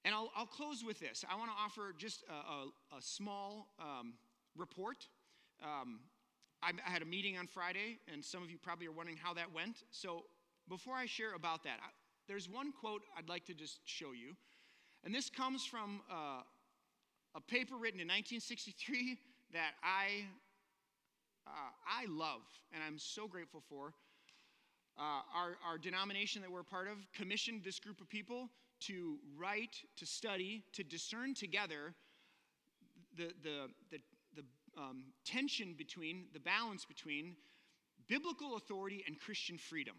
[0.06, 1.26] And I'll, I'll close with this.
[1.30, 4.14] I want to offer just a, a, a small um,
[4.56, 5.08] report.
[5.62, 6.00] Um,
[6.64, 9.34] I, I had a meeting on Friday, and some of you probably are wondering how
[9.34, 9.84] that went.
[9.92, 10.24] So
[10.70, 11.90] before I share about that, I,
[12.28, 14.36] there's one quote I'd like to just show you.
[15.04, 16.42] And this comes from uh,
[17.36, 19.18] a paper written in 1963
[19.54, 20.26] that I,
[21.50, 21.72] uh,
[22.02, 22.42] I love
[22.74, 23.94] and I'm so grateful for.
[24.98, 28.50] Uh, our, our denomination that we're part of commissioned this group of people
[28.82, 31.94] to write, to study, to discern together
[33.16, 34.00] the, the, the,
[34.36, 34.44] the
[34.78, 37.36] um, tension between, the balance between
[38.08, 39.96] biblical authority and Christian freedom.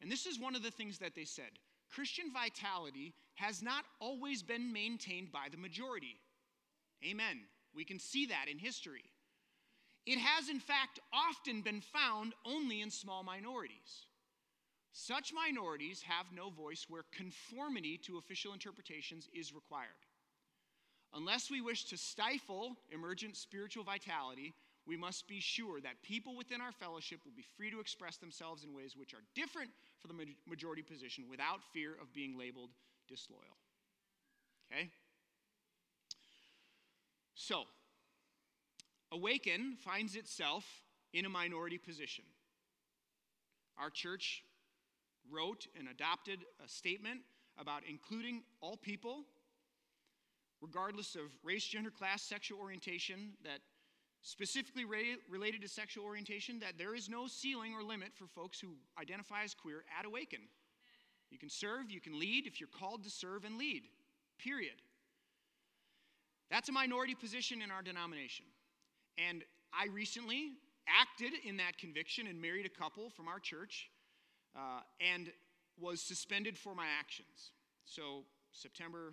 [0.00, 1.50] And this is one of the things that they said
[1.92, 6.16] Christian vitality has not always been maintained by the majority.
[7.08, 7.40] Amen.
[7.74, 9.04] We can see that in history.
[10.06, 14.06] It has, in fact, often been found only in small minorities.
[14.92, 19.90] Such minorities have no voice where conformity to official interpretations is required.
[21.12, 24.54] Unless we wish to stifle emergent spiritual vitality,
[24.86, 28.64] we must be sure that people within our fellowship will be free to express themselves
[28.64, 32.70] in ways which are different from the majority position without fear of being labeled
[33.08, 33.58] disloyal.
[34.70, 34.90] Okay?
[37.34, 37.64] So,
[39.12, 40.64] Awaken finds itself
[41.12, 42.24] in a minority position.
[43.78, 44.42] Our church
[45.30, 47.20] wrote and adopted a statement
[47.58, 49.24] about including all people,
[50.60, 53.60] regardless of race, gender, class, sexual orientation, that
[54.22, 54.84] specifically
[55.30, 59.44] related to sexual orientation, that there is no ceiling or limit for folks who identify
[59.44, 60.40] as queer at Awaken.
[61.30, 63.84] You can serve, you can lead if you're called to serve and lead,
[64.38, 64.82] period.
[66.50, 68.46] That's a minority position in our denomination.
[69.18, 70.52] And I recently
[70.88, 73.90] acted in that conviction and married a couple from our church
[74.54, 75.30] uh, and
[75.78, 77.52] was suspended for my actions.
[77.84, 79.12] So, September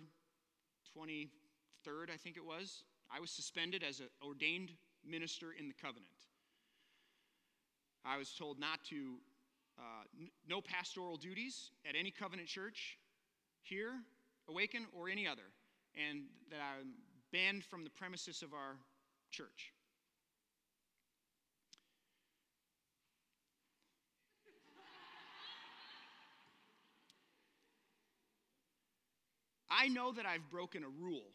[0.96, 2.84] 23rd, I think it was,
[3.14, 4.72] I was suspended as an ordained
[5.06, 6.08] minister in the covenant.
[8.04, 9.16] I was told not to,
[9.78, 12.98] uh, n- no pastoral duties at any covenant church
[13.62, 13.92] here,
[14.48, 15.52] Awaken, or any other,
[15.94, 16.94] and that I'm
[17.32, 18.76] banned from the premises of our
[19.30, 19.73] church.
[29.74, 31.30] I know that I've broken a rule.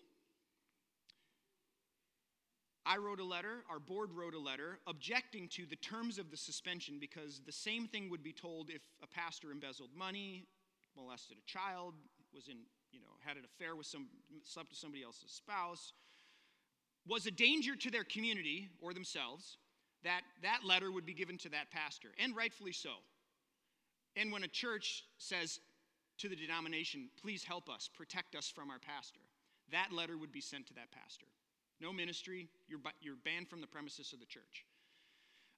[2.86, 6.38] I wrote a letter, our board wrote a letter, objecting to the terms of the
[6.38, 10.48] suspension because the same thing would be told if a pastor embezzled money,
[10.96, 11.94] molested a child,
[12.34, 12.58] was in,
[12.92, 14.08] you know, had an affair with some,
[14.44, 15.94] slept with somebody else's spouse,
[17.06, 19.58] was a danger to their community or themselves,
[20.04, 22.92] that that letter would be given to that pastor, and rightfully so.
[24.16, 25.60] And when a church says,
[26.20, 29.22] to the denomination, please help us, protect us from our pastor.
[29.72, 31.28] That letter would be sent to that pastor.
[31.82, 34.66] No ministry, you're, you're banned from the premises of the church.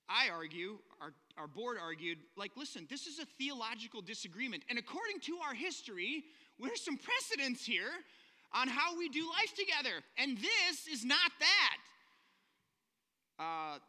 [0.09, 4.63] I argue, our, our board argued, like, listen, this is a theological disagreement.
[4.69, 6.25] And according to our history,
[6.59, 7.91] there's some precedents here
[8.53, 10.03] on how we do life together.
[10.17, 11.77] And this is not that.
[13.39, 13.79] Uh,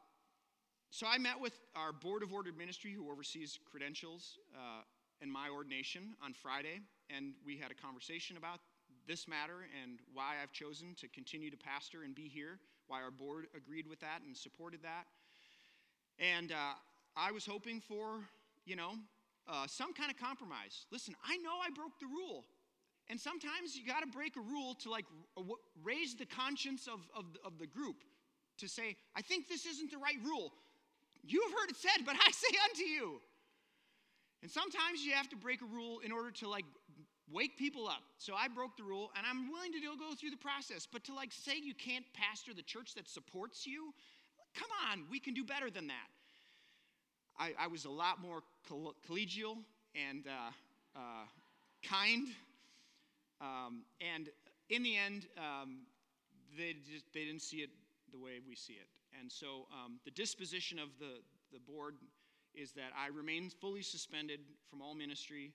[0.90, 4.82] so I met with our board of ordered ministry who oversees credentials uh,
[5.22, 8.58] and my ordination on Friday, and we had a conversation about
[9.06, 12.58] this matter and why I've chosen to continue to pastor and be here,
[12.88, 15.06] why our board agreed with that and supported that.
[16.18, 16.74] And uh,
[17.16, 18.20] I was hoping for,
[18.66, 18.94] you know,
[19.48, 20.86] uh, some kind of compromise.
[20.90, 22.44] Listen, I know I broke the rule.
[23.08, 25.04] And sometimes you got to break a rule to like
[25.82, 27.96] raise the conscience of, of, of the group
[28.58, 30.52] to say, I think this isn't the right rule.
[31.24, 33.20] You have heard it said, but I say unto you.
[34.42, 36.64] And sometimes you have to break a rule in order to like
[37.30, 38.02] wake people up.
[38.18, 40.86] So I broke the rule and I'm willing to go through the process.
[40.90, 43.94] But to like say you can't pastor the church that supports you,
[44.54, 46.08] come on, we can do better than that.
[47.38, 49.58] I, I was a lot more coll- collegial
[49.94, 50.50] and uh,
[50.98, 51.24] uh,
[51.82, 52.28] kind.
[53.40, 54.28] Um, and
[54.68, 55.78] in the end, um,
[56.56, 57.70] they, just, they didn't see it
[58.12, 58.88] the way we see it.
[59.18, 61.20] And so um, the disposition of the,
[61.52, 61.96] the board
[62.54, 64.40] is that I remain fully suspended
[64.70, 65.52] from all ministry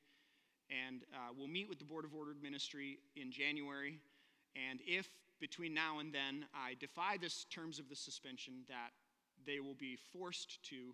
[0.70, 4.00] and uh, we'll meet with the Board of Ordered Ministry in January.
[4.56, 5.08] And if
[5.40, 8.92] between now and then I defy the terms of the suspension, that
[9.46, 10.94] they will be forced to,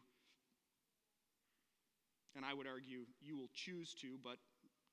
[2.36, 4.38] and I would argue you will choose to, but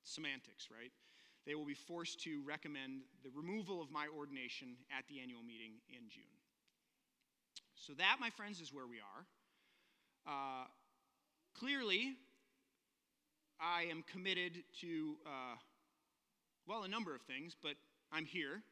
[0.05, 0.93] semantics, right?
[1.47, 5.73] They will be forced to recommend the removal of my ordination at the annual meeting
[5.89, 6.25] in June.
[7.75, 9.25] So, that, my friends, is where we are.
[10.29, 10.67] Uh,
[11.61, 12.15] Clearly,
[13.61, 15.57] I am committed to, uh,
[16.67, 17.75] well, a number of things, but
[18.11, 18.63] I'm here.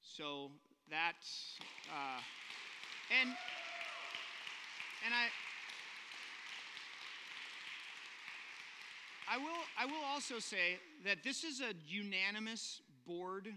[0.00, 0.52] So
[0.90, 1.58] that's,
[1.90, 2.22] uh,
[3.20, 3.28] and,
[5.04, 5.28] and I,
[9.30, 9.44] I will,
[9.78, 13.48] I will also say that this is a unanimous board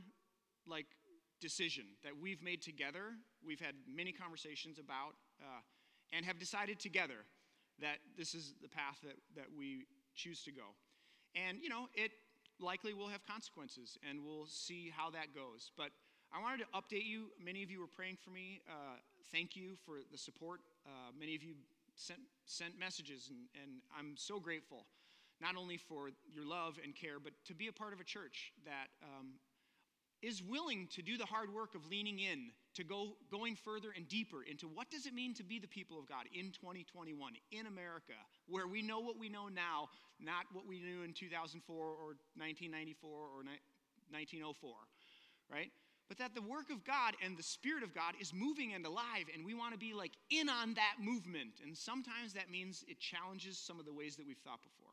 [0.67, 0.87] like
[1.39, 3.13] decision that we've made together.
[3.45, 5.61] We've had many conversations about uh,
[6.11, 7.23] and have decided together
[7.81, 10.75] that this is the path that, that we choose to go.
[11.35, 12.11] And, you know, it
[12.59, 15.71] likely will have consequences, and we'll see how that goes.
[15.77, 15.91] But
[16.33, 17.27] I wanted to update you.
[17.43, 18.61] Many of you were praying for me.
[18.67, 18.97] Uh,
[19.31, 20.61] thank you for the support.
[20.85, 21.53] Uh, many of you
[21.95, 24.85] sent, sent messages, and, and I'm so grateful,
[25.39, 28.53] not only for your love and care, but to be a part of a church
[28.65, 29.33] that um,
[30.21, 34.07] is willing to do the hard work of leaning in to go going further and
[34.07, 37.67] deeper into what does it mean to be the people of God in 2021 in
[37.67, 38.17] America
[38.47, 43.09] where we know what we know now not what we knew in 2004 or 1994
[43.09, 43.43] or
[44.09, 44.71] 1904
[45.51, 45.71] right?
[46.07, 49.27] But that the work of God and the spirit of God is moving and alive
[49.33, 51.59] and we want to be like in on that movement.
[51.63, 54.87] And sometimes that means it challenges some of the ways that we've thought before.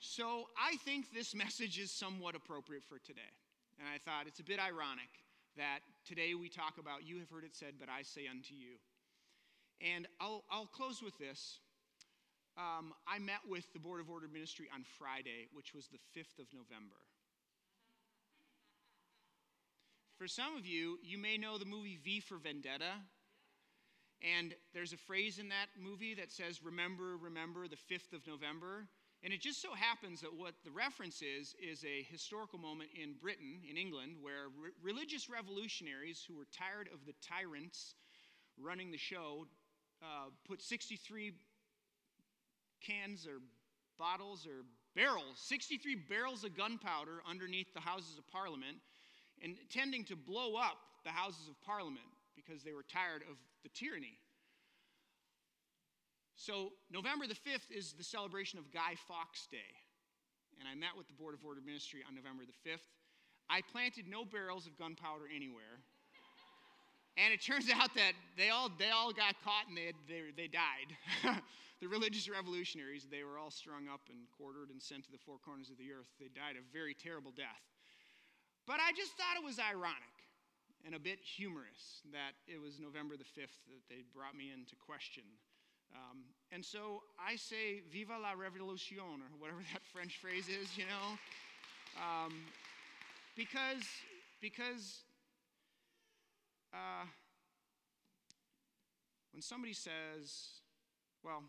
[0.00, 3.20] So I think this message is somewhat appropriate for today.
[3.78, 5.10] And I thought it's a bit ironic
[5.56, 8.78] that today we talk about, you have heard it said, but I say unto you.
[9.80, 11.60] And I'll, I'll close with this.
[12.56, 16.40] Um, I met with the Board of Order Ministry on Friday, which was the 5th
[16.40, 16.98] of November.
[20.18, 22.98] For some of you, you may know the movie V for Vendetta.
[24.20, 28.88] And there's a phrase in that movie that says, Remember, remember the 5th of November.
[29.24, 33.14] And it just so happens that what the reference is, is a historical moment in
[33.20, 37.94] Britain, in England, where re- religious revolutionaries who were tired of the tyrants
[38.56, 39.46] running the show
[40.02, 41.32] uh, put 63
[42.80, 43.40] cans or
[43.98, 44.62] bottles or
[44.94, 48.78] barrels, 63 barrels of gunpowder underneath the Houses of Parliament,
[49.40, 52.06] intending to blow up the Houses of Parliament
[52.36, 54.18] because they were tired of the tyranny.
[56.38, 59.74] So, November the 5th is the celebration of Guy Fawkes Day.
[60.62, 62.86] And I met with the Board of Order Ministry on November the 5th.
[63.50, 65.82] I planted no barrels of gunpowder anywhere.
[67.18, 70.46] And it turns out that they all, they all got caught and they, they, they
[70.46, 70.94] died.
[71.82, 75.42] the religious revolutionaries, they were all strung up and quartered and sent to the four
[75.42, 76.06] corners of the earth.
[76.22, 77.66] They died a very terrible death.
[78.62, 80.14] But I just thought it was ironic
[80.86, 84.62] and a bit humorous that it was November the 5th that they brought me in
[84.70, 85.26] to question
[85.94, 86.18] um,
[86.52, 91.18] and so I say, Viva la Revolution, or whatever that French phrase is, you know,
[92.00, 92.32] um,
[93.36, 93.84] because,
[94.40, 95.02] because
[96.72, 97.06] uh,
[99.32, 100.60] when somebody says,
[101.22, 101.42] well,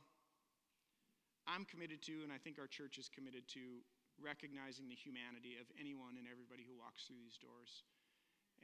[1.48, 3.82] I'm committed to, and I think our church is committed to,
[4.20, 7.88] recognizing the humanity of anyone and everybody who walks through these doors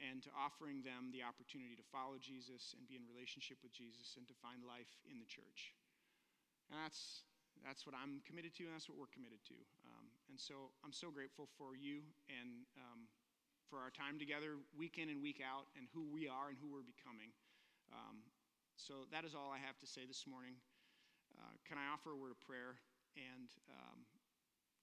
[0.00, 4.16] and to offering them the opportunity to follow Jesus and be in relationship with Jesus
[4.20, 5.72] and to find life in the church.
[6.68, 7.24] And that's,
[7.62, 9.58] that's what I'm committed to, and that's what we're committed to.
[9.86, 13.06] Um, and so I'm so grateful for you and um,
[13.66, 16.70] for our time together, week in and week out, and who we are and who
[16.70, 17.34] we're becoming.
[17.90, 18.22] Um,
[18.76, 20.54] so that is all I have to say this morning.
[21.34, 22.78] Uh, can I offer a word of prayer
[23.16, 24.04] and um,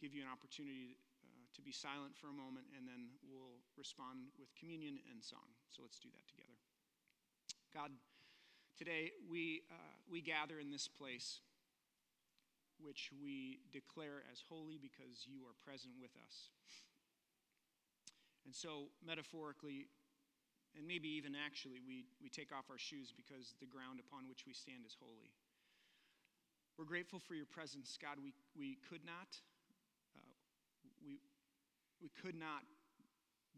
[0.01, 0.99] give you an opportunity
[1.55, 5.53] to be silent for a moment, and then we'll respond with communion and song.
[5.69, 6.57] So let's do that together.
[7.73, 7.91] God,
[8.77, 11.41] today we, uh, we gather in this place,
[12.81, 16.49] which we declare as holy because you are present with us.
[18.45, 19.87] And so, metaphorically,
[20.75, 24.45] and maybe even actually, we, we take off our shoes because the ground upon which
[24.45, 25.31] we stand is holy.
[26.77, 28.17] We're grateful for your presence, God.
[28.17, 29.37] We, we could not,
[32.03, 32.67] we could not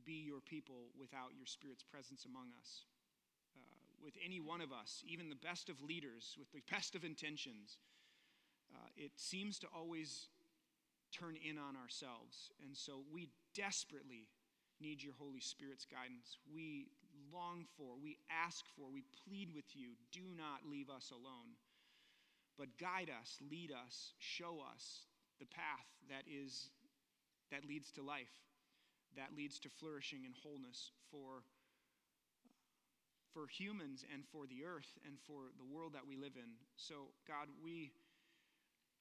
[0.05, 2.85] be your people without your Spirit's presence among us.
[3.57, 3.59] Uh,
[4.03, 7.77] with any one of us, even the best of leaders, with the best of intentions,
[8.71, 10.29] uh, it seems to always
[11.11, 12.51] turn in on ourselves.
[12.61, 14.29] And so we desperately
[14.79, 16.37] need your Holy Spirit's guidance.
[16.53, 16.87] We
[17.33, 21.57] long for, we ask for, we plead with you do not leave us alone,
[22.59, 25.07] but guide us, lead us, show us
[25.39, 26.69] the path that is
[27.51, 28.33] that leads to life,
[29.15, 31.43] that leads to flourishing and wholeness for,
[33.33, 36.57] for humans and for the earth and for the world that we live in.
[36.75, 37.91] So, God, we,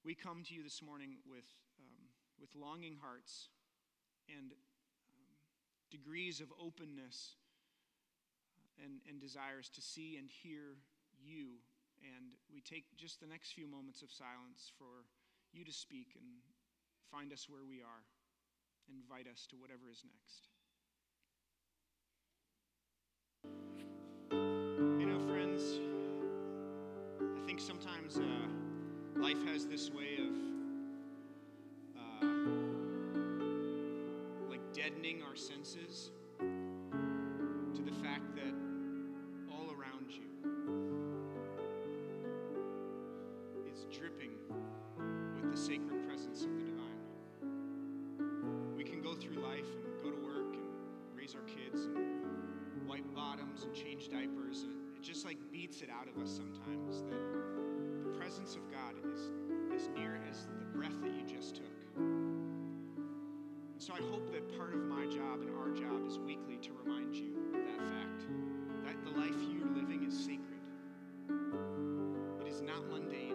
[0.03, 3.49] we come to you this morning with, um, with longing hearts
[4.29, 5.25] and um,
[5.91, 7.35] degrees of openness
[8.83, 10.77] and, and desires to see and hear
[11.17, 11.59] you.
[12.03, 15.07] And we take just the next few moments of silence for
[15.53, 16.27] you to speak and
[17.09, 18.03] find us where we are
[18.89, 20.49] invite us to whatever is next.
[24.99, 25.79] You know, friends,
[27.21, 30.33] I think sometimes uh, life has this way of
[31.97, 32.25] uh,
[34.49, 38.53] like deadening our senses to the fact that
[39.51, 40.29] all around you
[43.71, 44.31] is dripping
[45.35, 46.64] with the sacred presence of the
[53.63, 54.63] and change diapers.
[54.63, 57.31] And it just like beats it out of us sometimes that
[58.03, 59.31] the presence of God is
[59.73, 61.65] as near as the breath that you just took.
[61.97, 66.71] And so I hope that part of my job and our job is weekly to
[66.83, 68.25] remind you of that fact
[68.85, 70.61] that the life you're living is sacred,
[72.41, 73.34] it is not mundane.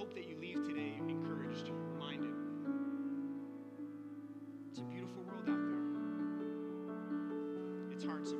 [0.00, 2.32] hope that you leave today encouraged, reminded.
[4.70, 5.84] It's a beautiful world out there.
[7.92, 8.39] It's hard sometimes.